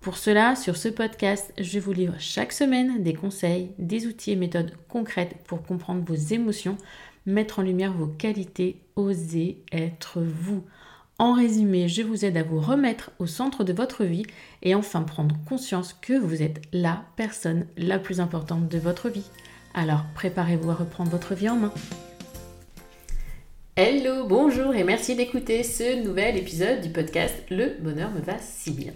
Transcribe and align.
Pour 0.00 0.16
cela, 0.16 0.56
sur 0.56 0.78
ce 0.78 0.88
podcast, 0.88 1.52
je 1.58 1.78
vous 1.78 1.92
livre 1.92 2.14
chaque 2.18 2.52
semaine 2.52 3.02
des 3.02 3.12
conseils, 3.12 3.72
des 3.78 4.06
outils 4.06 4.30
et 4.30 4.36
méthodes 4.36 4.72
concrètes 4.88 5.36
pour 5.44 5.62
comprendre 5.62 6.02
vos 6.06 6.14
émotions, 6.14 6.78
mettre 7.26 7.58
en 7.58 7.62
lumière 7.62 7.92
vos 7.92 8.06
qualités, 8.06 8.80
oser 8.96 9.62
être 9.72 10.22
vous. 10.22 10.64
En 11.18 11.34
résumé, 11.34 11.86
je 11.86 12.00
vous 12.00 12.24
aide 12.24 12.38
à 12.38 12.42
vous 12.42 12.60
remettre 12.60 13.10
au 13.18 13.26
centre 13.26 13.62
de 13.62 13.74
votre 13.74 14.04
vie 14.04 14.24
et 14.62 14.74
enfin 14.74 15.02
prendre 15.02 15.36
conscience 15.46 15.92
que 15.92 16.14
vous 16.14 16.42
êtes 16.42 16.62
la 16.72 17.04
personne 17.16 17.66
la 17.76 17.98
plus 17.98 18.20
importante 18.20 18.68
de 18.68 18.78
votre 18.78 19.10
vie. 19.10 19.28
Alors 19.74 20.04
préparez-vous 20.14 20.70
à 20.70 20.74
reprendre 20.76 21.10
votre 21.10 21.34
vie 21.34 21.50
en 21.50 21.56
main. 21.56 21.74
Hello, 23.76 24.26
bonjour 24.26 24.74
et 24.74 24.82
merci 24.82 25.14
d'écouter 25.14 25.62
ce 25.62 26.02
nouvel 26.02 26.38
épisode 26.38 26.80
du 26.80 26.88
podcast 26.88 27.34
Le 27.50 27.76
bonheur 27.80 28.10
me 28.12 28.20
va 28.20 28.38
si 28.38 28.70
bien. 28.70 28.92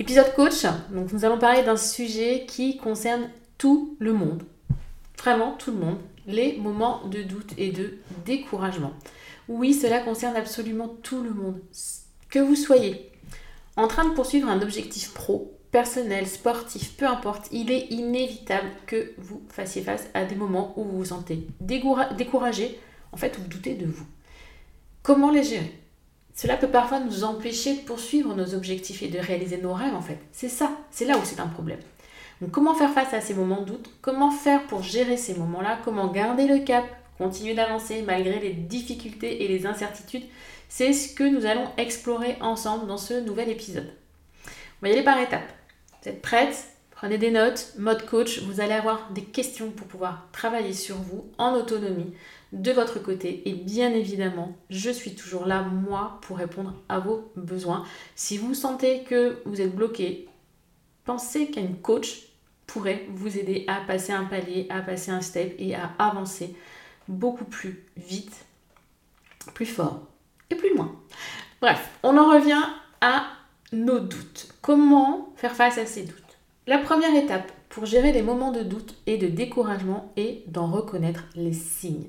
Épisode 0.00 0.32
coach, 0.36 0.64
nous 0.92 1.24
allons 1.24 1.38
parler 1.38 1.64
d'un 1.64 1.76
sujet 1.76 2.46
qui 2.46 2.76
concerne 2.76 3.28
tout 3.58 3.96
le 3.98 4.12
monde, 4.12 4.44
vraiment 5.18 5.54
tout 5.54 5.72
le 5.72 5.78
monde, 5.78 5.98
les 6.24 6.56
moments 6.56 7.04
de 7.08 7.22
doute 7.24 7.52
et 7.58 7.72
de 7.72 7.98
découragement. 8.24 8.92
Oui, 9.48 9.74
cela 9.74 9.98
concerne 9.98 10.36
absolument 10.36 10.86
tout 11.02 11.20
le 11.24 11.30
monde. 11.30 11.60
Que 12.30 12.38
vous 12.38 12.54
soyez 12.54 13.10
en 13.74 13.88
train 13.88 14.08
de 14.08 14.14
poursuivre 14.14 14.48
un 14.48 14.62
objectif 14.62 15.12
pro, 15.14 15.52
personnel, 15.72 16.28
sportif, 16.28 16.96
peu 16.96 17.06
importe, 17.06 17.48
il 17.50 17.72
est 17.72 17.88
inévitable 17.90 18.68
que 18.86 19.14
vous 19.18 19.42
fassiez 19.48 19.82
face 19.82 20.08
à 20.14 20.24
des 20.24 20.36
moments 20.36 20.74
où 20.78 20.84
vous 20.84 20.98
vous 20.98 21.04
sentez 21.06 21.48
découragé, 21.58 22.78
en 23.10 23.16
fait, 23.16 23.36
vous 23.36 23.48
doutez 23.48 23.74
de 23.74 23.86
vous. 23.86 24.06
Comment 25.02 25.32
les 25.32 25.42
gérer? 25.42 25.72
Cela 26.40 26.56
peut 26.56 26.68
parfois 26.68 27.00
nous 27.00 27.24
empêcher 27.24 27.74
de 27.74 27.80
poursuivre 27.80 28.32
nos 28.36 28.54
objectifs 28.54 29.02
et 29.02 29.08
de 29.08 29.18
réaliser 29.18 29.56
nos 29.56 29.72
rêves, 29.72 29.96
en 29.96 30.00
fait. 30.00 30.20
C'est 30.30 30.48
ça, 30.48 30.70
c'est 30.92 31.04
là 31.04 31.18
où 31.18 31.24
c'est 31.24 31.40
un 31.40 31.48
problème. 31.48 31.80
Donc 32.40 32.52
comment 32.52 32.76
faire 32.76 32.92
face 32.92 33.12
à 33.12 33.20
ces 33.20 33.34
moments 33.34 33.62
de 33.62 33.72
doute 33.72 33.90
Comment 34.02 34.30
faire 34.30 34.62
pour 34.68 34.84
gérer 34.84 35.16
ces 35.16 35.34
moments-là? 35.34 35.80
Comment 35.84 36.06
garder 36.06 36.46
le 36.46 36.60
cap? 36.60 36.84
Continuer 37.18 37.54
d'avancer 37.54 38.02
malgré 38.02 38.38
les 38.38 38.52
difficultés 38.52 39.42
et 39.42 39.48
les 39.48 39.66
incertitudes? 39.66 40.22
C'est 40.68 40.92
ce 40.92 41.12
que 41.12 41.24
nous 41.24 41.44
allons 41.44 41.66
explorer 41.76 42.36
ensemble 42.40 42.86
dans 42.86 42.98
ce 42.98 43.14
nouvel 43.14 43.48
épisode. 43.48 43.92
On 44.46 44.86
va 44.86 44.90
y 44.90 44.92
aller 44.92 45.02
par 45.02 45.18
étapes. 45.18 45.52
Vous 46.04 46.10
êtes 46.10 46.22
prête 46.22 46.68
Prenez 46.92 47.18
des 47.18 47.30
notes, 47.30 47.74
mode 47.78 48.06
coach, 48.06 48.42
vous 48.42 48.60
allez 48.60 48.74
avoir 48.74 49.10
des 49.10 49.22
questions 49.22 49.70
pour 49.70 49.86
pouvoir 49.86 50.26
travailler 50.32 50.72
sur 50.72 50.96
vous 50.96 51.26
en 51.38 51.54
autonomie 51.54 52.12
de 52.52 52.72
votre 52.72 53.02
côté 53.02 53.48
et 53.48 53.52
bien 53.52 53.92
évidemment, 53.92 54.56
je 54.70 54.90
suis 54.90 55.14
toujours 55.14 55.46
là, 55.46 55.62
moi, 55.62 56.18
pour 56.22 56.38
répondre 56.38 56.74
à 56.88 56.98
vos 56.98 57.30
besoins. 57.36 57.84
Si 58.14 58.38
vous 58.38 58.54
sentez 58.54 59.02
que 59.02 59.42
vous 59.44 59.60
êtes 59.60 59.74
bloqué, 59.74 60.28
pensez 61.04 61.50
qu'un 61.50 61.72
coach 61.82 62.28
pourrait 62.66 63.06
vous 63.10 63.38
aider 63.38 63.64
à 63.66 63.80
passer 63.80 64.12
un 64.12 64.24
palier, 64.24 64.66
à 64.70 64.80
passer 64.80 65.10
un 65.10 65.20
step 65.20 65.54
et 65.58 65.74
à 65.74 65.92
avancer 65.98 66.54
beaucoup 67.08 67.44
plus 67.44 67.84
vite, 67.96 68.44
plus 69.54 69.66
fort 69.66 70.06
et 70.50 70.54
plus 70.54 70.74
loin. 70.74 70.94
Bref, 71.60 71.90
on 72.02 72.16
en 72.16 72.30
revient 72.30 72.62
à 73.00 73.26
nos 73.72 74.00
doutes. 74.00 74.54
Comment 74.62 75.32
faire 75.36 75.54
face 75.54 75.78
à 75.78 75.86
ces 75.86 76.02
doutes? 76.02 76.14
La 76.66 76.78
première 76.78 77.14
étape 77.14 77.50
pour 77.68 77.86
gérer 77.86 78.12
les 78.12 78.22
moments 78.22 78.52
de 78.52 78.62
doute 78.62 78.94
et 79.06 79.16
de 79.16 79.26
découragement 79.26 80.12
est 80.16 80.42
d'en 80.46 80.70
reconnaître 80.70 81.24
les 81.34 81.52
signes. 81.52 82.08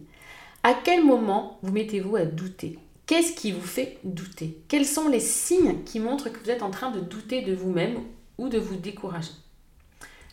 À 0.61 0.73
quel 0.73 1.05
moment 1.05 1.57
vous 1.61 1.71
mettez-vous 1.71 2.17
à 2.17 2.25
douter? 2.25 2.79
Qu'est-ce 3.05 3.33
qui 3.33 3.53
vous 3.53 3.65
fait 3.65 3.97
douter? 4.03 4.61
Quels 4.67 4.85
sont 4.85 5.07
les 5.07 5.21
signes 5.21 5.83
qui 5.85 6.01
montrent 6.01 6.29
que 6.29 6.39
vous 6.43 6.49
êtes 6.49 6.63
en 6.63 6.69
train 6.69 6.91
de 6.91 6.99
douter 6.99 7.41
de 7.41 7.53
vous-même 7.55 7.99
ou 8.37 8.49
de 8.49 8.59
vous 8.59 8.75
décourager? 8.75 9.31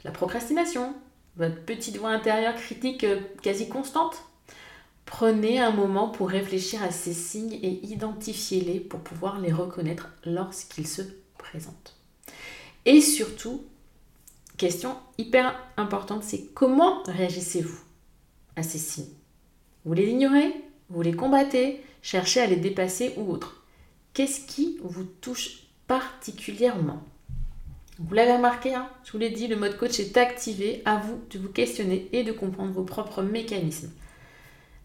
La 0.03 0.11
procrastination, 0.11 0.95
votre 1.37 1.65
petite 1.65 1.97
voix 1.97 2.11
intérieure 2.11 2.57
critique 2.57 3.05
euh, 3.05 3.21
quasi 3.41 3.69
constante? 3.69 4.25
Prenez 5.05 5.61
un 5.61 5.71
moment 5.71 6.09
pour 6.09 6.29
réfléchir 6.29 6.83
à 6.83 6.91
ces 6.91 7.15
signes 7.15 7.55
et 7.63 7.87
identifiez-les 7.87 8.81
pour 8.81 9.01
pouvoir 9.01 9.39
les 9.41 9.53
reconnaître 9.53 10.09
lorsqu'ils 10.25 10.89
se 10.89 11.03
présentent. 11.39 11.97
Et 12.85 13.01
surtout, 13.01 13.65
question 14.57 14.97
hyper 15.19 15.57
importante, 15.77 16.25
c'est 16.25 16.47
comment 16.53 17.05
réagissez-vous 17.05 17.79
à 18.57 18.65
ces 18.65 18.79
signes? 18.79 19.15
Vous 19.87 19.95
les 19.95 20.09
ignorez 20.09 20.53
Vous 20.91 21.01
les 21.01 21.15
combattez 21.15 21.81
Cherchez 22.03 22.41
à 22.41 22.47
les 22.47 22.57
dépasser 22.57 23.15
ou 23.17 23.31
autre 23.31 23.65
Qu'est-ce 24.15 24.45
qui 24.45 24.79
vous 24.83 25.05
touche 25.05 25.69
particulièrement? 25.87 27.05
Vous 28.01 28.13
l'avez 28.13 28.33
remarqué, 28.33 28.75
hein, 28.75 28.91
je 29.05 29.13
vous 29.13 29.19
l'ai 29.19 29.31
dit, 29.31 29.47
le 29.47 29.55
mode 29.55 29.79
coach 29.79 30.01
est 30.01 30.17
activé. 30.17 30.83
À 30.85 30.97
vous 30.97 31.21
de 31.31 31.39
vous 31.39 31.51
questionner 31.51 32.09
et 32.13 32.25
de 32.25 32.33
comprendre 32.33 32.73
vos 32.73 32.83
propres 32.83 33.23
mécanismes. 33.23 33.93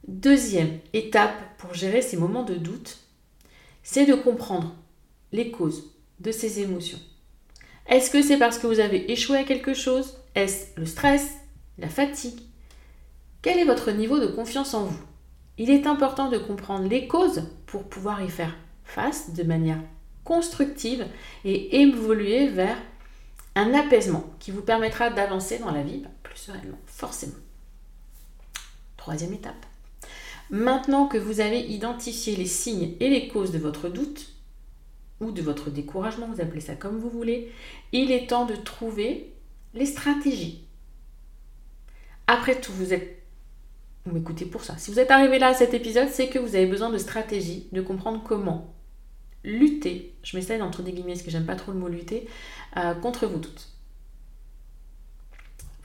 Deuxième 0.07 0.79
étape 0.93 1.57
pour 1.57 1.73
gérer 1.73 2.03
ces 2.03 2.17
moments 2.17 2.43
de 2.43 2.55
doute, 2.55 2.99
c'est 3.81 4.05
de 4.05 4.13
comprendre 4.13 4.75
les 5.31 5.49
causes 5.49 5.95
de 6.19 6.31
ces 6.31 6.59
émotions. 6.59 6.99
Est-ce 7.87 8.11
que 8.11 8.21
c'est 8.21 8.37
parce 8.37 8.59
que 8.59 8.67
vous 8.67 8.79
avez 8.79 9.11
échoué 9.11 9.37
à 9.37 9.43
quelque 9.45 9.73
chose? 9.73 10.17
Est-ce 10.35 10.79
le 10.79 10.85
stress 10.85 11.31
La 11.79 11.89
fatigue? 11.89 12.50
Quel 13.41 13.57
est 13.57 13.65
votre 13.65 13.91
niveau 13.91 14.19
de 14.19 14.27
confiance 14.27 14.73
en 14.73 14.85
vous? 14.85 14.99
Il 15.57 15.69
est 15.69 15.87
important 15.87 16.29
de 16.29 16.37
comprendre 16.37 16.87
les 16.87 17.07
causes 17.07 17.43
pour 17.65 17.83
pouvoir 17.89 18.21
y 18.23 18.29
faire 18.29 18.55
face 18.83 19.33
de 19.33 19.43
manière 19.43 19.79
constructive 20.23 21.05
et 21.43 21.81
évoluer 21.81 22.47
vers 22.47 22.77
un 23.55 23.73
apaisement 23.73 24.25
qui 24.39 24.51
vous 24.51 24.61
permettra 24.61 25.09
d'avancer 25.09 25.57
dans 25.59 25.71
la 25.71 25.83
vie 25.83 25.97
bah, 25.97 26.09
plus 26.23 26.37
sereinement, 26.37 26.77
forcément. 26.85 27.33
Troisième 28.97 29.33
étape. 29.33 29.65
Maintenant 30.49 31.07
que 31.07 31.17
vous 31.17 31.39
avez 31.39 31.59
identifié 31.59 32.35
les 32.35 32.45
signes 32.45 32.95
et 32.99 33.09
les 33.09 33.27
causes 33.27 33.51
de 33.51 33.57
votre 33.57 33.89
doute, 33.89 34.31
ou 35.21 35.31
de 35.31 35.41
votre 35.41 35.69
découragement, 35.69 36.27
vous 36.27 36.41
appelez 36.41 36.61
ça 36.61 36.75
comme 36.75 36.97
vous 36.97 37.09
voulez, 37.09 37.51
il 37.91 38.11
est 38.11 38.27
temps 38.27 38.45
de 38.45 38.55
trouver 38.55 39.33
les 39.73 39.85
stratégies. 39.85 40.65
Après 42.27 42.59
tout, 42.59 42.73
vous 42.73 42.93
êtes... 42.93 43.20
Vous 44.05 44.13
m'écoutez 44.13 44.45
pour 44.45 44.63
ça. 44.63 44.77
Si 44.77 44.91
vous 44.91 44.99
êtes 44.99 45.11
arrivé 45.11 45.37
là 45.37 45.47
à 45.47 45.53
cet 45.53 45.73
épisode, 45.73 46.09
c'est 46.09 46.27
que 46.27 46.39
vous 46.39 46.55
avez 46.55 46.65
besoin 46.65 46.89
de 46.89 46.97
stratégies, 46.97 47.67
de 47.71 47.81
comprendre 47.81 48.23
comment 48.23 48.73
lutter, 49.43 50.15
je 50.23 50.35
mets 50.37 50.43
ça 50.43 50.53
entre 50.63 50.81
des 50.81 50.91
guillemets 50.91 51.13
parce 51.13 51.23
que 51.23 51.31
j'aime 51.31 51.45
pas 51.45 51.55
trop 51.55 51.71
le 51.71 51.79
mot 51.79 51.87
lutter, 51.87 52.27
euh, 52.77 52.93
contre 52.95 53.27
vous 53.27 53.39
toutes. 53.39 53.69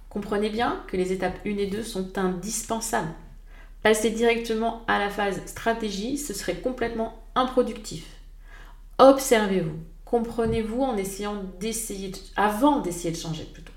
Comprenez 0.09 0.51
bien 0.51 0.83
que 0.89 0.97
les 0.97 1.13
étapes 1.13 1.39
1 1.45 1.59
et 1.59 1.67
2 1.67 1.83
sont 1.83 2.17
indispensables. 2.19 3.13
Passer 3.83 4.11
directement 4.11 4.83
à 4.89 4.99
la 4.99 5.11
phase 5.11 5.45
stratégie, 5.47 6.17
ce 6.17 6.33
serait 6.33 6.61
complètement 6.61 7.23
improductif. 7.35 8.07
Observez-vous, 8.99 9.77
comprenez-vous 10.07 10.81
en 10.81 10.97
essayant 10.97 11.43
d'essayer, 11.61 12.13
avant 12.35 12.81
d'essayer 12.81 13.11
de 13.11 13.19
changer 13.19 13.45
plutôt. 13.45 13.73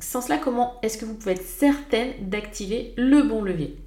Sans 0.00 0.20
cela, 0.20 0.36
comment 0.36 0.78
est-ce 0.82 0.98
que 0.98 1.06
vous 1.06 1.14
pouvez 1.14 1.32
être 1.32 1.46
certaine 1.46 2.28
d'activer 2.28 2.92
le 2.98 3.22
bon 3.22 3.42
levier? 3.42 3.78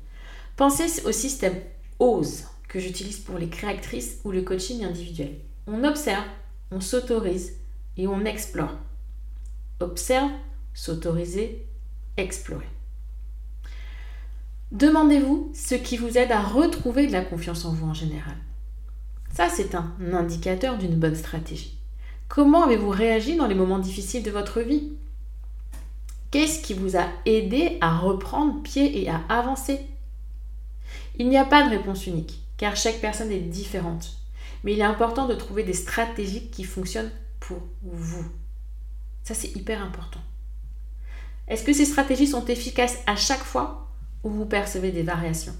Pensez 0.55 1.05
au 1.05 1.11
système 1.11 1.55
OSE 1.99 2.45
que 2.67 2.79
j'utilise 2.79 3.19
pour 3.19 3.37
les 3.37 3.49
créatrices 3.49 4.19
ou 4.23 4.31
le 4.31 4.41
coaching 4.41 4.83
individuel. 4.83 5.35
On 5.67 5.83
observe, 5.83 6.25
on 6.71 6.81
s'autorise 6.81 7.53
et 7.97 8.07
on 8.07 8.25
explore. 8.25 8.75
Observe, 9.79 10.31
s'autoriser, 10.73 11.67
explorer. 12.17 12.67
Demandez-vous 14.71 15.51
ce 15.53 15.75
qui 15.75 15.97
vous 15.97 16.17
aide 16.17 16.31
à 16.31 16.41
retrouver 16.41 17.05
de 17.05 17.11
la 17.11 17.23
confiance 17.23 17.63
en 17.63 17.73
vous 17.73 17.85
en 17.85 17.93
général. 17.93 18.35
Ça, 19.33 19.49
c'est 19.49 19.75
un 19.75 19.93
indicateur 20.13 20.79
d'une 20.79 20.95
bonne 20.95 21.15
stratégie. 21.15 21.77
Comment 22.27 22.63
avez-vous 22.63 22.89
réagi 22.89 23.35
dans 23.35 23.47
les 23.47 23.53
moments 23.53 23.79
difficiles 23.79 24.23
de 24.23 24.31
votre 24.31 24.61
vie? 24.61 24.93
Qu'est-ce 26.35 26.61
qui 26.61 26.73
vous 26.73 26.97
a 26.97 27.07
aidé 27.25 27.77
à 27.79 27.97
reprendre 27.97 28.61
pied 28.61 29.01
et 29.01 29.07
à 29.07 29.21
avancer? 29.29 29.79
Il 31.17 31.29
n'y 31.29 31.37
a 31.37 31.45
pas 31.45 31.63
de 31.63 31.69
réponse 31.69 32.07
unique, 32.07 32.43
car 32.57 32.75
chaque 32.75 32.99
personne 32.99 33.31
est 33.31 33.39
différente. 33.39 34.17
Mais 34.65 34.73
il 34.73 34.79
est 34.79 34.83
important 34.83 35.29
de 35.29 35.33
trouver 35.33 35.63
des 35.63 35.71
stratégies 35.71 36.49
qui 36.49 36.65
fonctionnent 36.65 37.13
pour 37.39 37.59
vous. 37.83 38.25
Ça, 39.23 39.33
c'est 39.33 39.55
hyper 39.55 39.81
important. 39.81 40.19
Est-ce 41.47 41.63
que 41.63 41.71
ces 41.71 41.85
stratégies 41.85 42.27
sont 42.27 42.45
efficaces 42.47 42.97
à 43.07 43.15
chaque 43.15 43.39
fois 43.39 43.87
ou 44.25 44.29
vous 44.29 44.45
percevez 44.45 44.91
des 44.91 45.03
variations? 45.03 45.55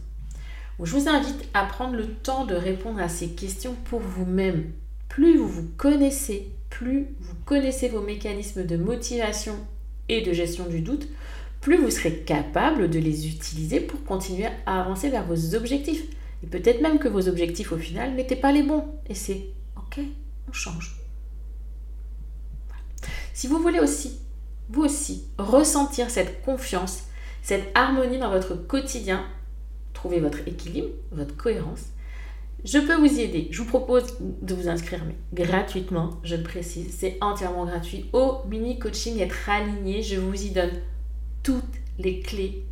Je 0.83 0.91
vous 0.91 1.07
invite 1.07 1.47
à 1.53 1.63
prendre 1.63 1.95
le 1.95 2.15
temps 2.15 2.45
de 2.45 2.53
répondre 2.53 2.99
à 2.99 3.07
ces 3.07 3.29
questions 3.29 3.77
pour 3.85 4.01
vous-même. 4.01 4.73
Plus 5.07 5.37
vous 5.37 5.47
vous 5.47 5.69
connaissez, 5.77 6.51
plus 6.69 7.15
vous 7.21 7.35
connaissez 7.45 7.87
vos 7.87 8.01
mécanismes 8.01 8.65
de 8.65 8.75
motivation 8.75 9.55
et 10.09 10.21
de 10.21 10.33
gestion 10.33 10.65
du 10.67 10.81
doute, 10.81 11.07
plus 11.61 11.77
vous 11.77 11.89
serez 11.89 12.19
capable 12.19 12.89
de 12.89 12.99
les 12.99 13.27
utiliser 13.27 13.79
pour 13.79 14.03
continuer 14.03 14.47
à 14.65 14.81
avancer 14.81 15.09
vers 15.09 15.25
vos 15.25 15.55
objectifs. 15.55 16.03
Et 16.43 16.47
peut-être 16.47 16.81
même 16.81 16.99
que 16.99 17.07
vos 17.07 17.27
objectifs 17.27 17.71
au 17.71 17.77
final 17.77 18.13
n'étaient 18.13 18.35
pas 18.35 18.51
les 18.51 18.63
bons. 18.63 18.85
Et 19.09 19.15
c'est 19.15 19.47
OK, 19.77 19.99
on 20.47 20.53
change. 20.53 20.95
Si 23.33 23.47
vous 23.47 23.59
voulez 23.59 23.79
aussi, 23.79 24.19
vous 24.69 24.83
aussi, 24.83 25.25
ressentir 25.37 26.09
cette 26.09 26.43
confiance, 26.43 27.03
cette 27.41 27.69
harmonie 27.75 28.17
dans 28.17 28.31
votre 28.31 28.55
quotidien, 28.55 29.25
trouver 29.93 30.19
votre 30.19 30.47
équilibre, 30.47 30.89
votre 31.11 31.35
cohérence, 31.35 31.81
je 32.63 32.79
peux 32.79 32.95
vous 32.95 33.19
y 33.19 33.21
aider. 33.21 33.47
Je 33.51 33.61
vous 33.61 33.67
propose 33.67 34.17
de 34.19 34.55
vous 34.55 34.67
inscrire 34.67 35.03
gratuitement, 35.33 36.19
je 36.23 36.35
le 36.35 36.43
précise. 36.43 36.95
C'est 36.97 37.17
entièrement 37.21 37.65
gratuit 37.65 38.05
au 38.13 38.37
mini 38.49 38.79
coaching 38.79 39.19
être 39.19 39.49
aligné. 39.49 40.01
Je 40.01 40.19
vous 40.19 40.41
y 40.43 40.49
donne 40.49 40.71
toutes 41.43 41.63
les 41.99 42.21
clés 42.21 42.65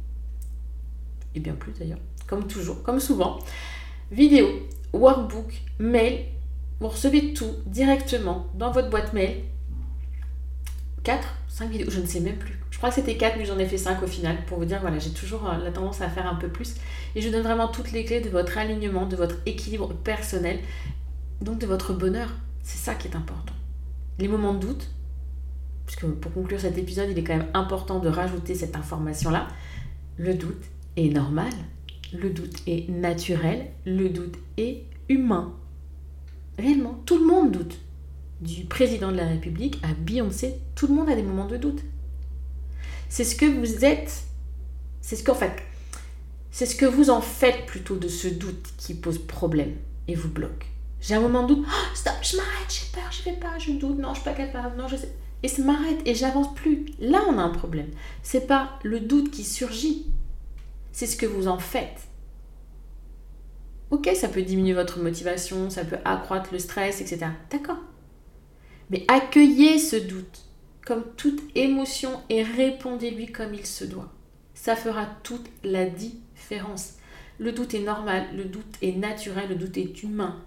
et 1.35 1.39
bien 1.39 1.53
plus 1.53 1.73
d'ailleurs, 1.73 1.99
comme 2.27 2.47
toujours, 2.47 2.83
comme 2.83 2.99
souvent. 2.99 3.39
Vidéo, 4.11 4.47
workbook, 4.93 5.61
mail. 5.79 6.25
Vous 6.79 6.89
recevez 6.89 7.33
tout 7.33 7.55
directement 7.65 8.47
dans 8.55 8.71
votre 8.71 8.89
boîte 8.89 9.13
mail. 9.13 9.43
4, 11.03 11.27
5 11.49 11.69
vidéos, 11.69 11.89
je 11.89 11.99
ne 11.99 12.05
sais 12.05 12.19
même 12.19 12.37
plus. 12.37 12.57
Je 12.71 12.77
crois 12.77 12.89
que 12.89 12.95
c'était 12.95 13.17
4, 13.17 13.37
mais 13.37 13.45
j'en 13.45 13.59
ai 13.59 13.65
fait 13.65 13.77
5 13.77 14.01
au 14.01 14.07
final 14.07 14.37
pour 14.45 14.57
vous 14.57 14.65
dire, 14.65 14.79
voilà, 14.81 14.99
j'ai 14.99 15.11
toujours 15.11 15.49
euh, 15.49 15.57
la 15.57 15.71
tendance 15.71 16.01
à 16.01 16.09
faire 16.09 16.27
un 16.27 16.35
peu 16.35 16.47
plus. 16.47 16.75
Et 17.15 17.21
je 17.21 17.29
donne 17.29 17.43
vraiment 17.43 17.67
toutes 17.67 17.91
les 17.91 18.05
clés 18.05 18.21
de 18.21 18.29
votre 18.29 18.57
alignement, 18.57 19.05
de 19.05 19.15
votre 19.15 19.35
équilibre 19.45 19.93
personnel, 19.93 20.59
donc 21.41 21.59
de 21.59 21.67
votre 21.67 21.93
bonheur. 21.93 22.29
C'est 22.63 22.77
ça 22.77 22.95
qui 22.95 23.07
est 23.07 23.15
important. 23.15 23.53
Les 24.19 24.27
moments 24.27 24.53
de 24.53 24.59
doute, 24.59 24.89
puisque 25.85 26.05
pour 26.05 26.33
conclure 26.33 26.59
cet 26.59 26.77
épisode, 26.77 27.09
il 27.11 27.19
est 27.19 27.23
quand 27.23 27.37
même 27.37 27.49
important 27.53 27.99
de 27.99 28.07
rajouter 28.07 28.55
cette 28.55 28.75
information-là. 28.75 29.47
Le 30.17 30.33
doute 30.33 30.63
est 30.95 31.09
normal, 31.09 31.51
le 32.13 32.29
doute 32.29 32.63
est 32.67 32.89
naturel, 32.89 33.67
le 33.85 34.09
doute 34.09 34.35
est 34.57 34.83
humain. 35.09 35.53
Réellement, 36.57 37.01
tout 37.05 37.17
le 37.17 37.25
monde 37.25 37.51
doute. 37.51 37.79
Du 38.43 38.65
président 38.65 39.09
de 39.09 39.15
la 39.15 39.25
République 39.25 39.79
à 39.83 39.93
Beyoncé, 39.93 40.55
tout 40.75 40.87
le 40.87 40.93
monde 40.93 41.09
a 41.09 41.15
des 41.15 41.23
moments 41.23 41.47
de 41.47 41.55
doute. 41.55 41.79
C'est 43.07 43.23
ce 43.23 43.37
que 43.37 43.45
vous 43.45 43.85
êtes, 43.85 44.25
c'est 44.99 45.15
ce 45.15 45.23
qu'en 45.23 45.33
fait, 45.33 45.63
c'est 46.51 46.65
ce 46.65 46.75
que 46.75 46.85
vous 46.85 47.09
en 47.09 47.21
faites 47.21 47.65
plutôt 47.65 47.95
de 47.95 48.09
ce 48.09 48.27
doute 48.27 48.73
qui 48.77 48.95
pose 48.95 49.17
problème 49.17 49.71
et 50.09 50.15
vous 50.15 50.27
bloque. 50.27 50.65
J'ai 50.99 51.15
un 51.15 51.21
moment 51.21 51.43
de 51.43 51.55
doute, 51.55 51.65
oh, 51.65 51.95
stop, 51.95 52.15
je 52.21 52.35
m'arrête, 52.35 52.67
j'ai 52.67 52.91
peur, 52.91 53.09
je 53.11 53.23
vais 53.23 53.37
pas, 53.37 53.57
je 53.59 53.71
doute, 53.71 53.97
non, 53.97 54.09
je 54.09 54.19
suis 54.19 54.29
pas 54.29 54.35
capable, 54.35 54.77
non, 54.77 54.89
je 54.89 54.97
sais. 54.97 55.15
Et 55.41 55.47
ça 55.47 55.63
m'arrête 55.63 56.01
et 56.05 56.13
j'avance 56.13 56.53
plus. 56.53 56.87
Là, 56.99 57.23
on 57.29 57.37
a 57.37 57.43
un 57.43 57.49
problème. 57.49 57.91
C'est 58.23 58.45
pas 58.45 58.77
le 58.83 58.99
doute 58.99 59.31
qui 59.31 59.45
surgit, 59.45 60.07
c'est 60.91 61.07
ce 61.07 61.15
que 61.15 61.25
vous 61.25 61.47
en 61.47 61.59
faites. 61.59 62.09
Ok, 63.89 64.09
ça 64.13 64.27
peut 64.27 64.41
diminuer 64.41 64.73
votre 64.73 64.99
motivation, 64.99 65.69
ça 65.69 65.85
peut 65.85 65.99
accroître 66.03 66.49
le 66.51 66.59
stress, 66.59 66.99
etc. 66.99 67.27
D'accord. 67.49 67.77
Mais 68.89 69.05
accueillez 69.07 69.79
ce 69.79 69.95
doute 69.95 70.45
comme 70.85 71.03
toute 71.15 71.41
émotion 71.55 72.21
et 72.29 72.43
répondez-lui 72.43 73.31
comme 73.31 73.53
il 73.53 73.65
se 73.65 73.85
doit. 73.85 74.11
Ça 74.53 74.75
fera 74.75 75.05
toute 75.23 75.49
la 75.63 75.85
différence. 75.85 76.95
Le 77.39 77.51
doute 77.51 77.73
est 77.73 77.79
normal, 77.79 78.27
le 78.35 78.45
doute 78.45 78.75
est 78.81 78.91
naturel, 78.91 79.49
le 79.49 79.55
doute 79.55 79.77
est 79.77 80.03
humain. 80.03 80.43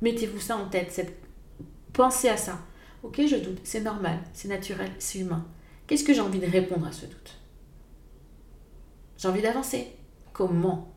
Mettez-vous 0.00 0.40
ça 0.40 0.56
en 0.56 0.68
tête, 0.68 1.12
pensez 1.92 2.28
à 2.28 2.36
ça. 2.36 2.60
Ok, 3.02 3.20
je 3.26 3.36
doute, 3.36 3.60
c'est 3.64 3.80
normal, 3.80 4.18
c'est 4.32 4.48
naturel, 4.48 4.90
c'est 4.98 5.18
humain. 5.18 5.46
Qu'est-ce 5.86 6.04
que 6.04 6.14
j'ai 6.14 6.20
envie 6.20 6.38
de 6.38 6.46
répondre 6.46 6.86
à 6.86 6.92
ce 6.92 7.06
doute? 7.06 7.38
J'ai 9.16 9.28
envie 9.28 9.42
d'avancer. 9.42 9.88
Comment? 10.32 10.94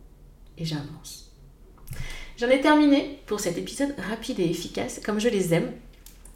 Et 0.57 0.65
j'avance. 0.65 1.31
J'en 2.37 2.49
ai 2.49 2.61
terminé 2.61 3.19
pour 3.25 3.39
cet 3.39 3.57
épisode 3.57 3.95
rapide 3.97 4.39
et 4.39 4.49
efficace, 4.49 4.99
comme 5.03 5.19
je 5.19 5.29
les 5.29 5.53
aime. 5.53 5.71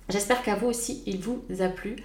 J'espère 0.10 0.44
qu'à 0.44 0.56
vous 0.56 0.68
aussi, 0.68 1.04
il 1.06 1.20
vous 1.20 1.44
a 1.60 1.68
plu. 1.68 1.96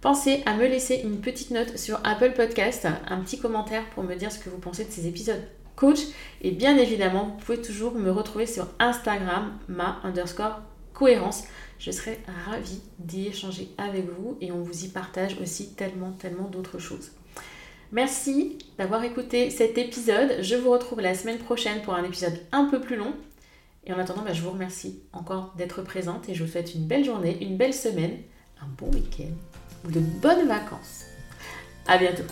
Pensez 0.00 0.42
à 0.46 0.54
me 0.54 0.66
laisser 0.66 1.00
une 1.02 1.20
petite 1.20 1.50
note 1.50 1.76
sur 1.76 2.00
Apple 2.04 2.32
Podcast, 2.32 2.86
un 3.08 3.20
petit 3.20 3.40
commentaire 3.40 3.88
pour 3.90 4.04
me 4.04 4.14
dire 4.14 4.30
ce 4.30 4.38
que 4.38 4.48
vous 4.48 4.58
pensez 4.58 4.84
de 4.84 4.90
ces 4.90 5.08
épisodes 5.08 5.42
coach. 5.78 6.00
Et 6.42 6.50
bien 6.50 6.76
évidemment, 6.76 7.36
vous 7.38 7.44
pouvez 7.44 7.62
toujours 7.62 7.94
me 7.94 8.10
retrouver 8.10 8.46
sur 8.46 8.68
Instagram, 8.78 9.58
ma 9.68 10.00
underscore 10.04 10.60
cohérence. 10.92 11.44
Je 11.78 11.90
serai 11.92 12.18
ravie 12.46 12.82
d'y 12.98 13.28
échanger 13.28 13.68
avec 13.78 14.06
vous 14.06 14.36
et 14.40 14.50
on 14.50 14.62
vous 14.62 14.84
y 14.84 14.88
partage 14.88 15.36
aussi 15.40 15.74
tellement, 15.74 16.10
tellement 16.12 16.48
d'autres 16.48 16.78
choses. 16.78 17.12
Merci 17.92 18.58
d'avoir 18.76 19.04
écouté 19.04 19.50
cet 19.50 19.78
épisode. 19.78 20.42
Je 20.42 20.56
vous 20.56 20.70
retrouve 20.70 21.00
la 21.00 21.14
semaine 21.14 21.38
prochaine 21.38 21.80
pour 21.82 21.94
un 21.94 22.04
épisode 22.04 22.38
un 22.52 22.64
peu 22.64 22.80
plus 22.80 22.96
long. 22.96 23.14
Et 23.84 23.92
en 23.92 23.98
attendant, 23.98 24.22
bah, 24.22 24.32
je 24.32 24.42
vous 24.42 24.50
remercie 24.50 25.02
encore 25.12 25.54
d'être 25.56 25.82
présente 25.82 26.28
et 26.28 26.34
je 26.34 26.44
vous 26.44 26.50
souhaite 26.50 26.74
une 26.74 26.86
belle 26.86 27.04
journée, 27.04 27.42
une 27.42 27.56
belle 27.56 27.74
semaine, 27.74 28.18
un 28.60 28.66
bon 28.76 28.90
week-end 28.90 29.32
ou 29.86 29.90
de 29.90 30.00
bonnes 30.00 30.46
vacances. 30.46 31.04
À 31.86 31.96
bientôt 31.96 32.24